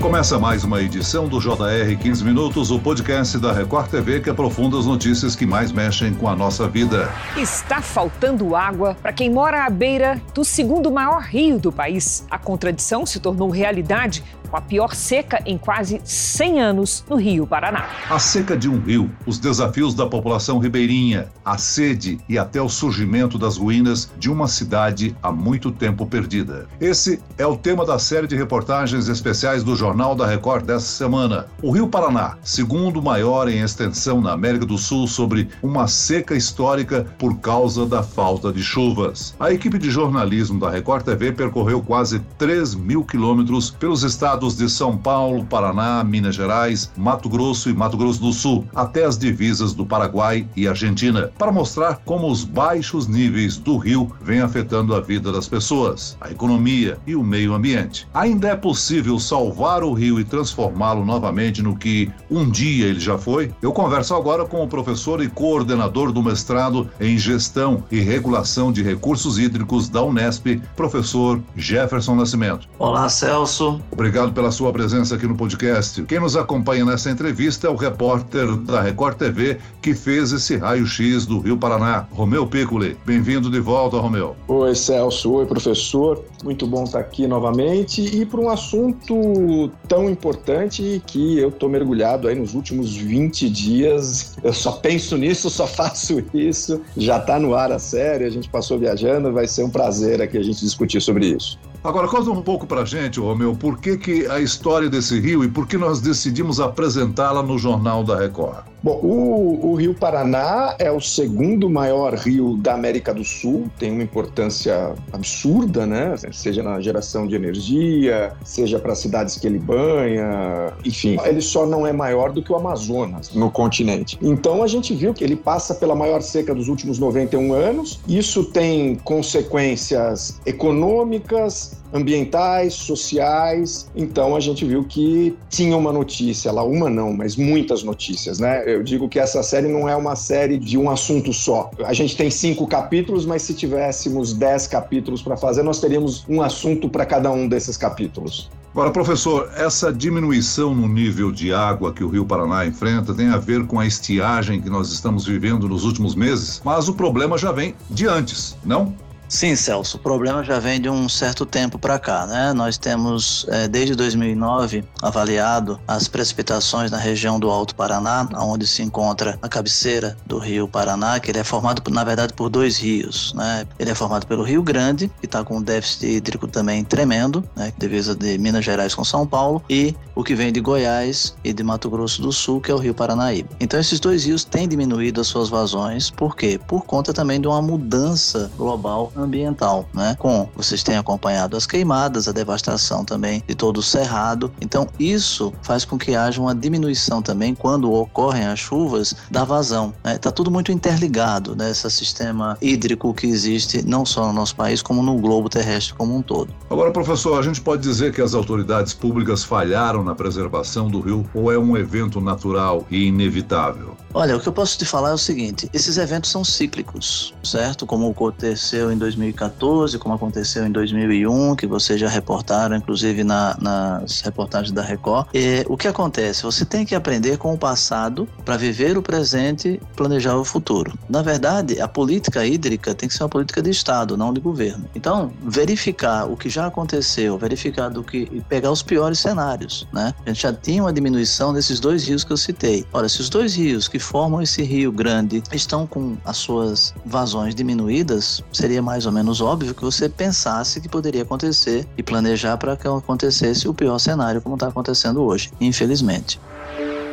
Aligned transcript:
Começa 0.00 0.38
mais 0.38 0.62
uma 0.62 0.80
edição 0.80 1.26
do 1.26 1.40
JR 1.40 1.96
15 2.00 2.24
Minutos, 2.24 2.70
o 2.70 2.78
podcast 2.78 3.36
da 3.36 3.52
Record 3.52 3.90
TV 3.90 4.20
que 4.20 4.30
aprofunda 4.30 4.78
as 4.78 4.86
notícias 4.86 5.34
que 5.34 5.44
mais 5.44 5.72
mexem 5.72 6.14
com 6.14 6.28
a 6.28 6.36
nossa 6.36 6.68
vida. 6.68 7.12
Está 7.36 7.82
faltando 7.82 8.54
água 8.54 8.96
para 9.02 9.12
quem 9.12 9.28
mora 9.28 9.66
à 9.66 9.70
beira 9.70 10.22
do 10.32 10.44
segundo 10.44 10.88
maior 10.92 11.20
rio 11.22 11.58
do 11.58 11.72
país. 11.72 12.24
A 12.30 12.38
contradição 12.38 13.04
se 13.04 13.18
tornou 13.18 13.50
realidade 13.50 14.22
com 14.48 14.56
a 14.56 14.60
pior 14.60 14.94
seca 14.94 15.42
em 15.44 15.58
quase 15.58 16.00
100 16.04 16.60
anos 16.60 17.04
no 17.08 17.16
Rio 17.16 17.46
Paraná. 17.46 17.88
A 18.08 18.18
seca 18.20 18.56
de 18.56 18.68
um 18.68 18.80
rio, 18.80 19.10
os 19.26 19.38
desafios 19.38 19.94
da 19.94 20.06
população 20.06 20.58
ribeirinha, 20.58 21.28
a 21.48 21.58
sede 21.58 22.18
e 22.28 22.38
até 22.38 22.60
o 22.60 22.68
surgimento 22.68 23.38
das 23.38 23.56
ruínas 23.56 24.10
de 24.18 24.30
uma 24.30 24.46
cidade 24.46 25.16
há 25.22 25.32
muito 25.32 25.70
tempo 25.70 26.06
perdida. 26.06 26.66
Esse 26.80 27.20
é 27.36 27.46
o 27.46 27.56
tema 27.56 27.84
da 27.84 27.98
série 27.98 28.26
de 28.26 28.36
reportagens 28.36 29.08
especiais 29.08 29.64
do 29.64 29.74
Jornal 29.74 30.14
da 30.14 30.26
Record 30.26 30.64
dessa 30.64 30.86
semana. 30.86 31.46
O 31.62 31.70
Rio 31.70 31.88
Paraná, 31.88 32.36
segundo 32.42 33.02
maior 33.02 33.48
em 33.48 33.60
extensão 33.60 34.20
na 34.20 34.32
América 34.32 34.66
do 34.66 34.78
Sul, 34.78 35.06
sobre 35.06 35.48
uma 35.62 35.88
seca 35.88 36.36
histórica 36.36 37.06
por 37.18 37.38
causa 37.40 37.86
da 37.86 38.02
falta 38.02 38.52
de 38.52 38.62
chuvas. 38.62 39.34
A 39.40 39.52
equipe 39.52 39.78
de 39.78 39.90
jornalismo 39.90 40.60
da 40.60 40.70
Record 40.70 41.04
TV 41.04 41.32
percorreu 41.32 41.80
quase 41.80 42.20
3 42.36 42.74
mil 42.74 43.04
quilômetros 43.04 43.70
pelos 43.70 44.02
estados 44.02 44.28
estados 44.28 44.56
de 44.56 44.68
São 44.68 44.96
Paulo, 44.96 45.44
Paraná, 45.44 46.04
Minas 46.04 46.34
Gerais, 46.34 46.92
Mato 46.96 47.28
Grosso 47.28 47.70
e 47.70 47.72
Mato 47.72 47.96
Grosso 47.96 48.20
do 48.20 48.32
Sul, 48.32 48.66
até 48.74 49.04
as 49.04 49.16
divisas 49.16 49.72
do 49.72 49.86
Paraguai 49.86 50.46
e 50.54 50.68
Argentina, 50.68 51.30
para 51.38 51.52
mostrar 51.52 52.02
como 52.04 52.30
os 52.30 52.44
baixos 52.44 53.06
níveis 53.06 53.56
do 53.56 53.76
rio 53.76 54.10
vêm 54.20 54.40
afetando 54.40 54.94
a 54.94 55.00
vida 55.00 55.30
das 55.30 55.48
pessoas, 55.48 56.16
a 56.20 56.30
economia 56.30 56.98
e 57.06 57.14
o 57.14 57.22
meio 57.22 57.54
ambiente. 57.54 58.08
Ainda 58.12 58.48
é 58.48 58.56
possível 58.56 59.18
salvar 59.18 59.84
o 59.84 59.92
rio 59.92 60.18
e 60.18 60.24
transformá-lo 60.24 61.04
novamente 61.04 61.62
no 61.62 61.76
que 61.76 62.10
um 62.28 62.50
dia 62.50 62.86
ele 62.86 62.98
já 62.98 63.16
foi? 63.16 63.52
Eu 63.62 63.72
converso 63.72 64.14
agora 64.14 64.44
com 64.44 64.62
o 64.64 64.68
professor 64.68 65.22
e 65.22 65.28
coordenador 65.28 66.10
do 66.10 66.22
mestrado 66.22 66.90
em 67.00 67.16
Gestão 67.16 67.84
e 67.90 68.00
Regulação 68.00 68.72
de 68.72 68.82
Recursos 68.82 69.38
Hídricos 69.38 69.88
da 69.88 70.02
Unesp, 70.02 70.60
professor 70.74 71.40
Jefferson 71.54 72.16
Nascimento. 72.16 72.68
Olá, 72.78 73.08
Celso. 73.08 73.80
Obrigado 73.92 74.32
pela 74.32 74.50
sua 74.50 74.72
presença 74.72 75.14
aqui 75.14 75.26
no 75.26 75.36
podcast. 75.36 76.02
Quem 76.02 76.18
nos 76.18 76.36
acompanha 76.36 76.84
nessa 76.84 77.10
entrevista 77.10 77.68
é 77.68 77.70
o 77.70 77.76
repórter 77.76 78.56
da 78.56 78.80
Record 78.80 79.16
TV 79.16 79.58
que 79.80 79.94
fez 79.94 80.32
esse 80.32 80.56
raio-x 80.56 81.27
do 81.28 81.40
Rio 81.40 81.56
Paraná, 81.56 82.08
Romeu 82.10 82.46
Piccoli. 82.46 82.96
Bem-vindo 83.04 83.50
de 83.50 83.60
volta, 83.60 83.98
Romeu. 83.98 84.34
Oi, 84.48 84.74
Celso. 84.74 85.30
Oi, 85.32 85.46
professor. 85.46 86.24
Muito 86.42 86.66
bom 86.66 86.84
estar 86.84 87.00
aqui 87.00 87.26
novamente 87.26 88.00
e 88.00 88.24
para 88.24 88.40
um 88.40 88.48
assunto 88.48 89.70
tão 89.86 90.08
importante 90.08 91.02
que 91.06 91.38
eu 91.38 91.50
estou 91.50 91.68
mergulhado 91.68 92.28
aí 92.28 92.34
nos 92.34 92.54
últimos 92.54 92.96
20 92.96 93.50
dias. 93.50 94.36
Eu 94.42 94.52
só 94.52 94.72
penso 94.72 95.16
nisso, 95.16 95.50
só 95.50 95.66
faço 95.68 96.22
isso. 96.32 96.80
Já 96.96 97.18
está 97.18 97.38
no 97.38 97.54
ar 97.54 97.70
a 97.70 97.78
série, 97.78 98.24
a 98.24 98.30
gente 98.30 98.48
passou 98.48 98.78
viajando, 98.78 99.32
vai 99.32 99.46
ser 99.46 99.64
um 99.64 99.70
prazer 99.70 100.22
aqui 100.22 100.38
a 100.38 100.42
gente 100.42 100.60
discutir 100.60 101.00
sobre 101.00 101.26
isso. 101.26 101.58
Agora, 101.82 102.08
conta 102.08 102.30
um 102.30 102.42
pouco 102.42 102.66
pra 102.66 102.84
gente, 102.84 103.20
Romeu, 103.20 103.54
por 103.54 103.78
que, 103.78 103.96
que 103.96 104.26
a 104.26 104.40
história 104.40 104.90
desse 104.90 105.20
rio 105.20 105.44
e 105.44 105.48
por 105.48 105.66
que 105.66 105.78
nós 105.78 106.00
decidimos 106.00 106.58
apresentá-la 106.58 107.40
no 107.40 107.56
Jornal 107.56 108.02
da 108.02 108.18
Record? 108.18 108.64
Bom, 108.82 109.00
o, 109.02 109.72
o, 109.72 109.74
Rio 109.74 109.92
Paraná 109.92 110.76
é 110.78 110.90
o 110.90 111.00
segundo 111.00 111.68
maior 111.68 112.14
rio 112.14 112.56
da 112.56 112.74
América 112.74 113.12
do 113.12 113.24
Sul, 113.24 113.68
tem 113.78 113.90
uma 113.90 114.02
importância 114.02 114.94
absurda, 115.12 115.84
né? 115.84 116.14
Seja 116.32 116.62
na 116.62 116.80
geração 116.80 117.26
de 117.26 117.34
energia, 117.34 118.32
seja 118.44 118.78
para 118.78 118.92
as 118.92 118.98
cidades 118.98 119.36
que 119.36 119.46
ele 119.46 119.58
banha, 119.58 120.72
enfim. 120.84 121.16
Ele 121.24 121.40
só 121.40 121.66
não 121.66 121.86
é 121.86 121.92
maior 121.92 122.32
do 122.32 122.42
que 122.42 122.52
o 122.52 122.56
Amazonas 122.56 123.34
no 123.34 123.50
continente. 123.50 124.16
Então 124.22 124.62
a 124.62 124.66
gente 124.66 124.94
viu 124.94 125.12
que 125.12 125.24
ele 125.24 125.36
passa 125.36 125.74
pela 125.74 125.94
maior 125.94 126.22
seca 126.22 126.54
dos 126.54 126.68
últimos 126.68 126.98
91 126.98 127.52
anos. 127.52 128.00
Isso 128.06 128.44
tem 128.44 128.94
consequências 128.96 130.40
econômicas, 130.46 131.77
ambientais, 131.92 132.74
sociais. 132.74 133.90
Então 133.94 134.36
a 134.36 134.40
gente 134.40 134.64
viu 134.64 134.84
que 134.84 135.36
tinha 135.48 135.76
uma 135.76 135.92
notícia 135.92 136.52
lá, 136.52 136.62
uma 136.62 136.88
não, 136.88 137.12
mas 137.12 137.36
muitas 137.36 137.82
notícias, 137.82 138.38
né? 138.38 138.62
Eu 138.66 138.82
digo 138.82 139.08
que 139.08 139.18
essa 139.18 139.42
série 139.42 139.68
não 139.68 139.88
é 139.88 139.96
uma 139.96 140.16
série 140.16 140.58
de 140.58 140.76
um 140.76 140.90
assunto 140.90 141.32
só. 141.32 141.70
A 141.84 141.92
gente 141.92 142.16
tem 142.16 142.30
cinco 142.30 142.66
capítulos, 142.66 143.24
mas 143.24 143.42
se 143.42 143.54
tivéssemos 143.54 144.32
dez 144.32 144.66
capítulos 144.66 145.22
para 145.22 145.36
fazer, 145.36 145.62
nós 145.62 145.80
teríamos 145.80 146.24
um 146.28 146.42
assunto 146.42 146.88
para 146.88 147.06
cada 147.06 147.30
um 147.30 147.48
desses 147.48 147.76
capítulos. 147.76 148.50
Agora, 148.72 148.90
professor, 148.90 149.50
essa 149.56 149.92
diminuição 149.92 150.74
no 150.74 150.86
nível 150.86 151.32
de 151.32 151.52
água 151.52 151.92
que 151.92 152.04
o 152.04 152.08
Rio 152.08 152.24
Paraná 152.24 152.66
enfrenta 152.66 153.14
tem 153.14 153.28
a 153.28 153.36
ver 153.36 153.66
com 153.66 153.80
a 153.80 153.86
estiagem 153.86 154.60
que 154.60 154.70
nós 154.70 154.92
estamos 154.92 155.26
vivendo 155.26 155.68
nos 155.68 155.84
últimos 155.84 156.14
meses, 156.14 156.60
mas 156.64 156.88
o 156.88 156.94
problema 156.94 157.36
já 157.36 157.50
vem 157.50 157.74
de 157.90 158.06
antes, 158.06 158.56
não? 158.64 158.94
Sim, 159.28 159.54
Celso, 159.54 159.98
o 159.98 160.00
problema 160.00 160.42
já 160.42 160.58
vem 160.58 160.80
de 160.80 160.88
um 160.88 161.06
certo 161.06 161.44
tempo 161.44 161.78
para 161.78 161.98
cá, 161.98 162.26
né? 162.26 162.54
Nós 162.54 162.78
temos, 162.78 163.44
é, 163.50 163.68
desde 163.68 163.94
2009, 163.94 164.82
avaliado 165.02 165.78
as 165.86 166.08
precipitações 166.08 166.90
na 166.90 166.96
região 166.96 167.38
do 167.38 167.50
Alto 167.50 167.74
Paraná, 167.74 168.26
onde 168.36 168.66
se 168.66 168.82
encontra 168.82 169.38
a 169.42 169.48
cabeceira 169.48 170.16
do 170.24 170.38
Rio 170.38 170.66
Paraná, 170.66 171.20
que 171.20 171.30
ele 171.30 171.38
é 171.38 171.44
formado, 171.44 171.82
na 171.90 172.04
verdade, 172.04 172.32
por 172.32 172.48
dois 172.48 172.78
rios, 172.78 173.34
né? 173.34 173.66
Ele 173.78 173.90
é 173.90 173.94
formado 173.94 174.26
pelo 174.26 174.42
Rio 174.42 174.62
Grande, 174.62 175.10
que 175.20 175.26
está 175.26 175.44
com 175.44 175.58
um 175.58 175.62
déficit 175.62 176.06
hídrico 176.06 176.48
também 176.48 176.82
tremendo, 176.82 177.44
né? 177.54 177.70
Divisa 177.76 178.14
de 178.14 178.38
Minas 178.38 178.64
Gerais 178.64 178.94
com 178.94 179.04
São 179.04 179.26
Paulo, 179.26 179.62
e 179.68 179.94
o 180.14 180.24
que 180.24 180.34
vem 180.34 180.50
de 180.50 180.60
Goiás 180.60 181.36
e 181.44 181.52
de 181.52 181.62
Mato 181.62 181.90
Grosso 181.90 182.22
do 182.22 182.32
Sul, 182.32 182.62
que 182.62 182.70
é 182.70 182.74
o 182.74 182.78
Rio 182.78 182.94
Paranaíba. 182.94 183.50
Então, 183.60 183.78
esses 183.78 184.00
dois 184.00 184.24
rios 184.24 184.42
têm 184.42 184.66
diminuído 184.66 185.20
as 185.20 185.26
suas 185.26 185.50
vazões, 185.50 186.10
por 186.10 186.34
quê? 186.34 186.58
Por 186.66 186.86
conta 186.86 187.12
também 187.12 187.38
de 187.38 187.46
uma 187.46 187.60
mudança 187.60 188.50
global 188.56 189.12
ambiental, 189.22 189.88
né? 189.92 190.16
Com 190.18 190.48
vocês 190.54 190.82
têm 190.82 190.96
acompanhado 190.96 191.56
as 191.56 191.66
queimadas, 191.66 192.28
a 192.28 192.32
devastação 192.32 193.04
também 193.04 193.42
de 193.46 193.54
todo 193.54 193.78
o 193.78 193.82
cerrado. 193.82 194.50
Então 194.60 194.86
isso 194.98 195.52
faz 195.62 195.84
com 195.84 195.98
que 195.98 196.14
haja 196.14 196.40
uma 196.40 196.54
diminuição 196.54 197.22
também 197.22 197.54
quando 197.54 197.92
ocorrem 197.92 198.46
as 198.46 198.58
chuvas 198.58 199.14
da 199.30 199.44
vazão. 199.44 199.92
Está 200.04 200.30
né? 200.30 200.34
Tudo 200.34 200.50
muito 200.50 200.70
interligado 200.70 201.56
nesse 201.56 201.84
né? 201.84 201.90
sistema 201.90 202.56
hídrico 202.60 203.12
que 203.12 203.26
existe 203.26 203.82
não 203.84 204.06
só 204.06 204.26
no 204.26 204.32
nosso 204.32 204.54
país 204.54 204.82
como 204.82 205.02
no 205.02 205.16
globo 205.18 205.48
terrestre 205.48 205.94
como 205.94 206.16
um 206.16 206.22
todo. 206.22 206.52
Agora, 206.70 206.90
professor, 206.90 207.38
a 207.38 207.42
gente 207.42 207.60
pode 207.60 207.82
dizer 207.82 208.12
que 208.12 208.22
as 208.22 208.34
autoridades 208.34 208.94
públicas 208.94 209.42
falharam 209.42 210.04
na 210.04 210.14
preservação 210.14 210.88
do 210.88 211.00
rio 211.00 211.28
ou 211.34 211.52
é 211.52 211.58
um 211.58 211.76
evento 211.76 212.20
natural 212.20 212.86
e 212.90 213.06
inevitável? 213.06 213.96
Olha, 214.14 214.36
o 214.36 214.40
que 214.40 214.48
eu 214.48 214.52
posso 214.52 214.78
te 214.78 214.84
falar 214.84 215.10
é 215.10 215.14
o 215.14 215.18
seguinte: 215.18 215.68
esses 215.72 215.98
eventos 215.98 216.30
são 216.30 216.44
cíclicos, 216.44 217.34
certo? 217.42 217.86
Como 217.86 218.10
aconteceu 218.10 218.90
em 218.90 218.96
2014, 218.96 219.98
como 219.98 220.14
aconteceu 220.14 220.66
em 220.66 220.72
2001, 220.72 221.56
que 221.56 221.66
vocês 221.66 222.00
já 222.00 222.08
reportaram, 222.08 222.76
inclusive 222.76 223.22
na, 223.22 223.56
nas 223.60 224.20
reportagens 224.20 224.72
da 224.72 224.82
Record. 224.82 225.26
E, 225.34 225.64
o 225.68 225.76
que 225.76 225.86
acontece? 225.86 226.42
Você 226.42 226.64
tem 226.64 226.84
que 226.84 226.94
aprender 226.94 227.36
com 227.36 227.52
o 227.52 227.58
passado 227.58 228.28
para 228.44 228.56
viver 228.56 228.96
o 228.96 229.02
presente, 229.02 229.80
planejar 229.94 230.36
o 230.36 230.44
futuro. 230.44 230.98
Na 231.08 231.22
verdade, 231.22 231.80
a 231.80 231.86
política 231.86 232.44
hídrica 232.46 232.94
tem 232.94 233.08
que 233.08 233.14
ser 233.14 233.22
uma 233.22 233.28
política 233.28 233.60
de 233.60 233.70
Estado, 233.70 234.16
não 234.16 234.32
de 234.32 234.40
governo. 234.40 234.88
Então, 234.94 235.32
verificar 235.42 236.24
o 236.24 236.36
que 236.36 236.48
já 236.48 236.66
aconteceu, 236.66 237.36
verificar 237.36 237.88
do 237.88 238.02
que 238.02 238.28
e 238.32 238.40
pegar 238.40 238.70
os 238.70 238.82
piores 238.82 239.18
cenários, 239.18 239.86
né? 239.92 240.14
A 240.24 240.28
gente 240.30 240.42
já 240.42 240.52
tinha 240.52 240.82
uma 240.82 240.92
diminuição 240.92 241.52
desses 241.52 241.78
dois 241.78 242.06
rios 242.06 242.24
que 242.24 242.32
eu 242.32 242.36
citei. 242.36 242.86
Olha, 242.92 243.08
se 243.08 243.20
os 243.20 243.28
dois 243.28 243.54
rios 243.54 243.86
que 243.88 243.98
formam 244.08 244.40
esse 244.40 244.62
rio 244.62 244.90
grande 244.90 245.42
estão 245.52 245.86
com 245.86 246.16
as 246.24 246.38
suas 246.38 246.94
vazões 247.04 247.54
diminuídas, 247.54 248.42
seria 248.50 248.80
mais 248.80 249.04
ou 249.04 249.12
menos 249.12 249.42
óbvio 249.42 249.74
que 249.74 249.82
você 249.82 250.08
pensasse 250.08 250.80
que 250.80 250.88
poderia 250.88 251.22
acontecer 251.22 251.86
e 251.94 252.02
planejar 252.02 252.56
para 252.56 252.74
que 252.74 252.88
acontecesse 252.88 253.68
o 253.68 253.74
pior 253.74 253.98
cenário 253.98 254.40
como 254.40 254.54
está 254.54 254.68
acontecendo 254.68 255.22
hoje, 255.22 255.52
infelizmente. 255.60 256.40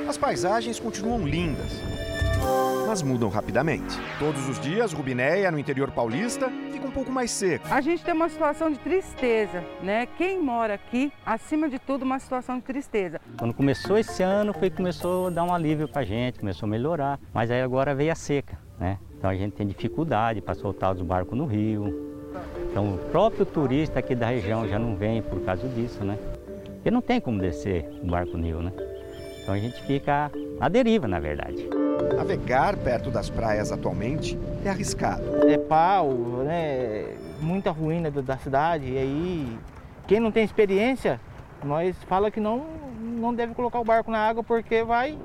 As 0.07 0.17
paisagens 0.17 0.79
continuam 0.79 1.27
lindas, 1.27 1.69
mas 2.87 3.01
mudam 3.01 3.27
rapidamente. 3.27 3.99
Todos 4.17 4.47
os 4.47 4.57
dias, 4.61 4.93
Rubinéia, 4.93 5.51
no 5.51 5.59
interior 5.59 5.91
paulista, 5.91 6.49
fica 6.85 6.87
um 6.87 6.91
pouco 6.91 7.11
mais 7.11 7.31
seco. 7.31 7.67
A 7.69 7.81
gente 7.81 8.03
tem 8.03 8.13
uma 8.13 8.29
situação 8.29 8.69
de 8.69 8.79
tristeza, 8.79 9.63
né? 9.81 10.07
Quem 10.17 10.41
mora 10.41 10.75
aqui, 10.75 11.11
acima 11.25 11.67
de 11.69 11.79
tudo, 11.79 12.03
uma 12.03 12.19
situação 12.19 12.57
de 12.57 12.63
tristeza. 12.63 13.19
Quando 13.37 13.53
começou 13.53 13.97
esse 13.97 14.21
ano, 14.23 14.53
foi 14.53 14.69
começou 14.69 15.27
a 15.27 15.29
dar 15.29 15.43
um 15.43 15.53
alívio 15.53 15.87
para 15.87 16.01
a 16.01 16.05
gente, 16.05 16.39
começou 16.39 16.67
a 16.67 16.69
melhorar, 16.69 17.19
mas 17.33 17.49
aí 17.51 17.61
agora 17.61 17.95
veio 17.95 18.11
a 18.11 18.15
seca, 18.15 18.57
né? 18.79 18.99
Então 19.17 19.29
a 19.29 19.35
gente 19.35 19.53
tem 19.53 19.65
dificuldade 19.65 20.41
para 20.41 20.53
soltar 20.53 20.93
os 20.93 21.01
barcos 21.01 21.37
no 21.37 21.45
rio. 21.45 22.13
Então 22.69 22.95
o 22.95 22.97
próprio 22.97 23.45
turista 23.45 23.99
aqui 23.99 24.13
da 24.13 24.27
região 24.27 24.67
já 24.67 24.77
não 24.77 24.95
vem 24.95 25.21
por 25.21 25.41
causa 25.41 25.67
disso, 25.67 26.03
né? 26.03 26.17
Porque 26.75 26.91
não 26.91 27.01
tem 27.01 27.19
como 27.19 27.39
descer 27.39 27.87
o 28.03 28.05
barco 28.05 28.37
no 28.37 28.45
rio, 28.45 28.61
né? 28.61 28.71
Então 29.41 29.53
a 29.53 29.59
gente 29.59 29.81
fica 29.83 30.31
à 30.59 30.69
deriva, 30.69 31.07
na 31.07 31.19
verdade. 31.19 31.67
Navegar 32.15 32.77
perto 32.77 33.11
das 33.11 33.29
praias 33.29 33.71
atualmente 33.71 34.37
é 34.63 34.69
arriscado. 34.69 35.49
É 35.49 35.57
pau, 35.57 36.11
né? 36.45 37.15
Muita 37.41 37.71
ruína 37.71 38.09
da 38.09 38.37
cidade. 38.37 38.91
E 38.93 38.97
aí, 38.97 39.59
quem 40.07 40.19
não 40.19 40.31
tem 40.31 40.43
experiência 40.43 41.19
Nós 41.63 41.95
fala 42.07 42.29
que 42.29 42.39
não, 42.39 42.65
não 43.01 43.33
deve 43.33 43.53
colocar 43.53 43.79
o 43.79 43.83
barco 43.83 44.11
na 44.11 44.19
água 44.19 44.43
porque 44.43 44.83
vai, 44.83 45.17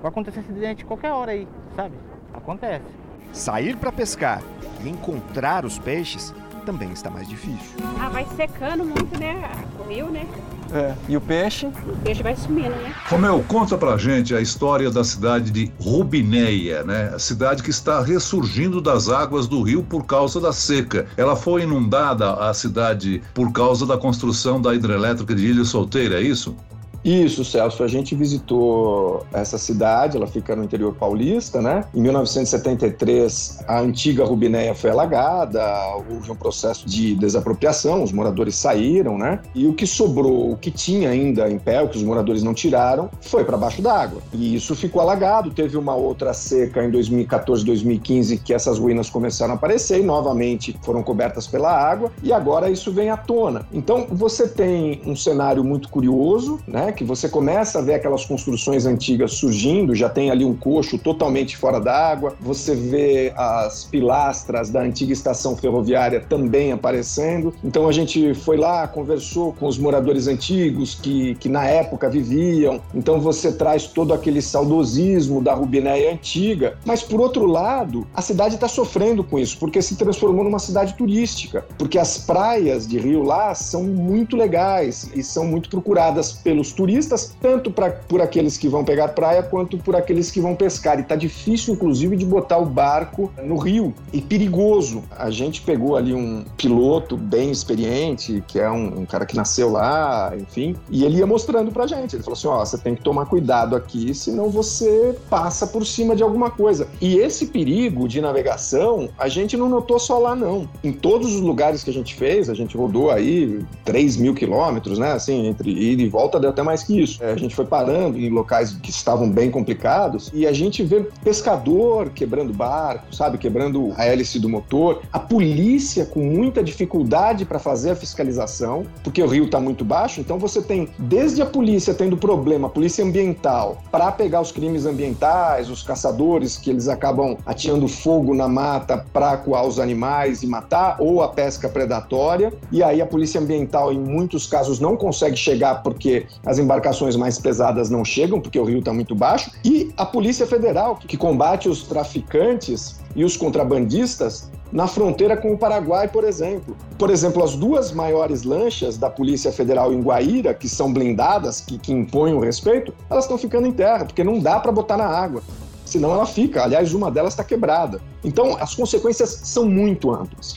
vai 0.00 0.10
acontecer 0.10 0.40
acidente 0.40 0.84
qualquer 0.84 1.12
hora 1.12 1.32
aí, 1.32 1.48
sabe? 1.74 1.94
Acontece. 2.32 2.84
Sair 3.32 3.76
para 3.76 3.90
pescar 3.90 4.42
e 4.84 4.88
encontrar 4.88 5.64
os 5.64 5.78
peixes 5.78 6.34
também 6.62 6.92
está 6.92 7.10
mais 7.10 7.28
difícil. 7.28 7.76
Ah, 8.00 8.08
vai 8.08 8.26
secando 8.36 8.84
muito, 8.84 9.18
né? 9.18 9.50
O 9.78 9.88
rio, 9.88 10.06
né? 10.06 10.26
É. 10.72 10.94
E 11.06 11.16
o 11.16 11.20
peixe? 11.20 11.66
O 11.66 11.96
peixe 12.02 12.22
vai 12.22 12.34
sumindo, 12.34 12.70
né? 12.70 12.94
Romeu, 13.08 13.44
conta 13.46 13.76
pra 13.76 13.96
gente 13.98 14.34
a 14.34 14.40
história 14.40 14.90
da 14.90 15.04
cidade 15.04 15.50
de 15.50 15.70
Rubinéia, 15.78 16.82
né? 16.82 17.12
A 17.14 17.18
cidade 17.18 17.62
que 17.62 17.70
está 17.70 18.00
ressurgindo 18.00 18.80
das 18.80 19.08
águas 19.08 19.46
do 19.46 19.62
rio 19.62 19.82
por 19.82 20.06
causa 20.06 20.40
da 20.40 20.52
seca. 20.52 21.06
Ela 21.16 21.36
foi 21.36 21.62
inundada, 21.62 22.32
a 22.34 22.54
cidade, 22.54 23.22
por 23.34 23.52
causa 23.52 23.84
da 23.84 23.98
construção 23.98 24.60
da 24.60 24.74
hidrelétrica 24.74 25.34
de 25.34 25.46
Ilha 25.46 25.64
Solteira, 25.64 26.20
é 26.20 26.22
isso? 26.22 26.56
Isso, 27.04 27.44
Celso. 27.44 27.82
A 27.82 27.88
gente 27.88 28.14
visitou 28.14 29.26
essa 29.32 29.58
cidade, 29.58 30.16
ela 30.16 30.26
fica 30.26 30.54
no 30.54 30.62
interior 30.62 30.94
paulista, 30.94 31.60
né? 31.60 31.84
Em 31.94 32.00
1973, 32.00 33.58
a 33.66 33.80
antiga 33.80 34.24
Rubinéia 34.24 34.74
foi 34.74 34.90
alagada, 34.90 35.62
houve 36.08 36.30
um 36.30 36.36
processo 36.36 36.86
de 36.86 37.14
desapropriação, 37.16 38.02
os 38.04 38.12
moradores 38.12 38.54
saíram, 38.54 39.18
né? 39.18 39.40
E 39.54 39.66
o 39.66 39.74
que 39.74 39.86
sobrou, 39.86 40.52
o 40.52 40.56
que 40.56 40.70
tinha 40.70 41.10
ainda 41.10 41.50
em 41.50 41.58
pé, 41.58 41.82
o 41.82 41.88
que 41.88 41.96
os 41.96 42.04
moradores 42.04 42.42
não 42.42 42.54
tiraram, 42.54 43.10
foi 43.20 43.44
para 43.44 43.56
baixo 43.56 43.82
d'água. 43.82 44.22
E 44.32 44.54
isso 44.54 44.74
ficou 44.76 45.02
alagado. 45.02 45.50
Teve 45.50 45.76
uma 45.76 45.94
outra 45.94 46.32
seca 46.32 46.84
em 46.84 46.90
2014, 46.90 47.64
2015, 47.64 48.38
que 48.38 48.54
essas 48.54 48.78
ruínas 48.78 49.10
começaram 49.10 49.54
a 49.54 49.56
aparecer 49.56 50.00
e 50.00 50.04
novamente 50.04 50.78
foram 50.82 51.02
cobertas 51.02 51.46
pela 51.46 51.72
água. 51.72 52.12
E 52.22 52.32
agora 52.32 52.70
isso 52.70 52.92
vem 52.92 53.10
à 53.10 53.16
tona. 53.16 53.66
Então, 53.72 54.06
você 54.10 54.46
tem 54.46 55.02
um 55.04 55.16
cenário 55.16 55.64
muito 55.64 55.88
curioso, 55.88 56.60
Que 56.92 57.04
você 57.04 57.28
começa 57.28 57.78
a 57.78 57.82
ver 57.82 57.94
aquelas 57.94 58.24
construções 58.24 58.86
antigas 58.86 59.34
surgindo, 59.34 59.94
já 59.94 60.08
tem 60.08 60.30
ali 60.30 60.44
um 60.44 60.54
coxo 60.54 60.98
totalmente 60.98 61.56
fora 61.56 61.80
d'água, 61.80 62.34
você 62.40 62.74
vê 62.74 63.32
as 63.36 63.84
pilastras 63.84 64.70
da 64.70 64.80
antiga 64.80 65.12
estação 65.12 65.56
ferroviária 65.56 66.20
também 66.20 66.72
aparecendo. 66.72 67.54
Então 67.64 67.88
a 67.88 67.92
gente 67.92 68.34
foi 68.34 68.56
lá, 68.56 68.86
conversou 68.86 69.52
com 69.52 69.66
os 69.66 69.78
moradores 69.78 70.26
antigos 70.26 70.94
que, 70.94 71.34
que 71.36 71.48
na 71.48 71.64
época 71.64 72.08
viviam. 72.08 72.80
Então 72.94 73.20
você 73.20 73.52
traz 73.52 73.86
todo 73.86 74.12
aquele 74.12 74.42
saudosismo 74.42 75.42
da 75.42 75.54
Rubinéia 75.54 76.12
antiga. 76.12 76.78
Mas 76.84 77.02
por 77.02 77.20
outro 77.20 77.46
lado, 77.46 78.06
a 78.14 78.22
cidade 78.22 78.54
está 78.54 78.68
sofrendo 78.68 79.24
com 79.24 79.38
isso, 79.38 79.58
porque 79.58 79.80
se 79.80 79.96
transformou 79.96 80.44
numa 80.44 80.58
cidade 80.58 80.94
turística. 80.94 81.64
Porque 81.78 81.98
as 81.98 82.18
praias 82.18 82.86
de 82.86 82.98
Rio 82.98 83.22
lá 83.22 83.54
são 83.54 83.84
muito 83.84 84.36
legais 84.36 85.10
e 85.14 85.22
são 85.22 85.46
muito 85.46 85.68
procuradas 85.68 86.32
pelos 86.32 86.72
turistas 86.72 86.81
turistas, 86.82 87.36
tanto 87.40 87.70
pra, 87.70 87.90
por 87.90 88.20
aqueles 88.20 88.58
que 88.58 88.68
vão 88.68 88.84
pegar 88.84 89.08
praia 89.08 89.40
quanto 89.40 89.78
por 89.78 89.94
aqueles 89.94 90.32
que 90.32 90.40
vão 90.40 90.56
pescar. 90.56 90.98
E 90.98 91.04
tá 91.04 91.14
difícil, 91.14 91.74
inclusive, 91.74 92.16
de 92.16 92.26
botar 92.26 92.58
o 92.58 92.66
barco 92.66 93.32
no 93.40 93.56
rio. 93.56 93.94
E 94.12 94.20
perigoso. 94.20 95.04
A 95.16 95.30
gente 95.30 95.62
pegou 95.62 95.96
ali 95.96 96.12
um 96.12 96.44
piloto 96.56 97.16
bem 97.16 97.52
experiente, 97.52 98.42
que 98.48 98.58
é 98.58 98.68
um, 98.68 99.02
um 99.02 99.06
cara 99.06 99.24
que 99.24 99.36
nasceu 99.36 99.70
lá, 99.70 100.32
enfim, 100.36 100.74
e 100.90 101.04
ele 101.04 101.18
ia 101.18 101.26
mostrando 101.26 101.70
pra 101.70 101.86
gente. 101.86 102.16
Ele 102.16 102.22
falou 102.24 102.36
assim: 102.36 102.48
ó, 102.48 102.60
oh, 102.60 102.66
você 102.66 102.76
tem 102.76 102.96
que 102.96 103.02
tomar 103.02 103.26
cuidado 103.26 103.76
aqui, 103.76 104.12
senão 104.12 104.50
você 104.50 105.16
passa 105.30 105.68
por 105.68 105.86
cima 105.86 106.16
de 106.16 106.22
alguma 106.24 106.50
coisa. 106.50 106.88
E 107.00 107.16
esse 107.16 107.46
perigo 107.46 108.08
de 108.08 108.20
navegação, 108.20 109.08
a 109.16 109.28
gente 109.28 109.56
não 109.56 109.68
notou 109.68 110.00
só 110.00 110.18
lá, 110.18 110.34
não. 110.34 110.68
Em 110.82 110.92
todos 110.92 111.32
os 111.32 111.40
lugares 111.40 111.84
que 111.84 111.90
a 111.90 111.92
gente 111.92 112.16
fez, 112.16 112.50
a 112.50 112.54
gente 112.54 112.76
rodou 112.76 113.10
aí 113.10 113.64
3 113.84 114.16
mil 114.16 114.34
quilômetros, 114.34 114.98
né? 114.98 115.12
Assim, 115.12 115.46
entre 115.46 115.70
ida 115.70 116.02
e 116.02 116.08
volta 116.08 116.40
deu 116.40 116.50
até 116.50 116.62
mais 116.62 116.71
mais 116.72 116.82
que 116.82 116.98
isso. 117.00 117.22
A 117.22 117.36
gente 117.36 117.54
foi 117.54 117.66
parando 117.66 118.18
em 118.18 118.30
locais 118.30 118.72
que 118.72 118.90
estavam 118.90 119.30
bem 119.30 119.50
complicados 119.50 120.30
e 120.32 120.46
a 120.46 120.52
gente 120.52 120.82
vê 120.82 121.00
pescador 121.22 122.08
quebrando 122.10 122.52
barco, 122.52 123.14
sabe? 123.14 123.36
Quebrando 123.36 123.92
a 123.96 124.06
hélice 124.06 124.38
do 124.38 124.48
motor. 124.48 125.02
A 125.12 125.18
polícia 125.18 126.06
com 126.06 126.20
muita 126.20 126.64
dificuldade 126.64 127.44
para 127.44 127.58
fazer 127.58 127.90
a 127.90 127.96
fiscalização, 127.96 128.86
porque 129.04 129.22
o 129.22 129.26
rio 129.26 129.44
está 129.44 129.60
muito 129.60 129.84
baixo. 129.84 130.20
Então 130.20 130.38
você 130.38 130.62
tem 130.62 130.88
desde 130.98 131.42
a 131.42 131.46
polícia 131.46 131.92
tendo 131.92 132.16
problema, 132.16 132.68
a 132.68 132.70
polícia 132.70 133.04
ambiental, 133.04 133.82
para 133.90 134.10
pegar 134.10 134.40
os 134.40 134.50
crimes 134.50 134.86
ambientais, 134.86 135.68
os 135.68 135.82
caçadores 135.82 136.56
que 136.56 136.70
eles 136.70 136.88
acabam 136.88 137.36
atirando 137.44 137.86
fogo 137.86 138.34
na 138.34 138.48
mata 138.48 139.04
para 139.12 139.36
coar 139.36 139.66
os 139.66 139.78
animais 139.78 140.42
e 140.42 140.46
matar, 140.46 140.96
ou 140.98 141.22
a 141.22 141.28
pesca 141.28 141.68
predatória. 141.68 142.52
E 142.70 142.82
aí 142.82 143.02
a 143.02 143.06
polícia 143.06 143.40
ambiental, 143.40 143.92
em 143.92 143.98
muitos 143.98 144.46
casos, 144.46 144.80
não 144.80 144.96
consegue 144.96 145.36
chegar 145.36 145.82
porque 145.82 146.26
as 146.46 146.58
embarcações 146.62 147.16
mais 147.16 147.38
pesadas 147.38 147.90
não 147.90 148.04
chegam, 148.04 148.40
porque 148.40 148.58
o 148.58 148.64
rio 148.64 148.78
está 148.78 148.92
muito 148.92 149.14
baixo, 149.14 149.50
e 149.64 149.92
a 149.96 150.06
Polícia 150.06 150.46
Federal, 150.46 150.96
que 150.96 151.16
combate 151.16 151.68
os 151.68 151.82
traficantes 151.82 153.00
e 153.14 153.24
os 153.24 153.36
contrabandistas 153.36 154.50
na 154.72 154.86
fronteira 154.86 155.36
com 155.36 155.52
o 155.52 155.58
Paraguai, 155.58 156.08
por 156.08 156.24
exemplo. 156.24 156.74
Por 156.98 157.10
exemplo, 157.10 157.44
as 157.44 157.54
duas 157.54 157.92
maiores 157.92 158.42
lanchas 158.42 158.96
da 158.96 159.10
Polícia 159.10 159.52
Federal 159.52 159.92
em 159.92 160.00
Guaíra, 160.00 160.54
que 160.54 160.68
são 160.68 160.92
blindadas, 160.92 161.60
que, 161.60 161.76
que 161.76 161.92
impõem 161.92 162.32
o 162.32 162.40
respeito, 162.40 162.94
elas 163.10 163.24
estão 163.24 163.36
ficando 163.36 163.66
em 163.66 163.72
terra, 163.72 164.06
porque 164.06 164.24
não 164.24 164.38
dá 164.38 164.58
para 164.58 164.72
botar 164.72 164.96
na 164.96 165.06
água. 165.06 165.42
Senão 165.84 166.10
ela 166.10 166.24
fica. 166.24 166.62
Aliás, 166.62 166.94
uma 166.94 167.10
delas 167.10 167.34
está 167.34 167.44
quebrada. 167.44 168.00
Então, 168.24 168.56
as 168.58 168.74
consequências 168.74 169.28
são 169.44 169.66
muito 169.66 170.10
amplas. 170.10 170.56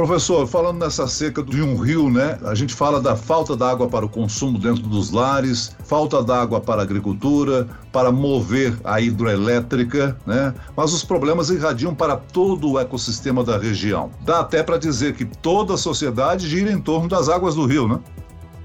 Professor, 0.00 0.46
falando 0.46 0.78
nessa 0.78 1.06
seca 1.06 1.42
de 1.42 1.60
um 1.60 1.76
rio, 1.76 2.08
né? 2.08 2.38
A 2.46 2.54
gente 2.54 2.72
fala 2.72 3.02
da 3.02 3.14
falta 3.14 3.54
d'água 3.54 3.86
para 3.86 4.06
o 4.06 4.08
consumo 4.08 4.58
dentro 4.58 4.84
dos 4.84 5.10
lares, 5.10 5.76
falta 5.84 6.22
d'água 6.22 6.58
para 6.58 6.80
a 6.80 6.84
agricultura, 6.84 7.68
para 7.92 8.10
mover 8.10 8.74
a 8.82 8.98
hidroelétrica, 8.98 10.16
né? 10.24 10.54
Mas 10.74 10.94
os 10.94 11.04
problemas 11.04 11.50
irradiam 11.50 11.94
para 11.94 12.16
todo 12.16 12.70
o 12.70 12.78
ecossistema 12.78 13.44
da 13.44 13.58
região. 13.58 14.10
Dá 14.24 14.40
até 14.40 14.62
para 14.62 14.78
dizer 14.78 15.12
que 15.12 15.26
toda 15.26 15.74
a 15.74 15.76
sociedade 15.76 16.48
gira 16.48 16.72
em 16.72 16.80
torno 16.80 17.06
das 17.06 17.28
águas 17.28 17.54
do 17.54 17.66
rio, 17.66 17.86
né? 17.86 18.00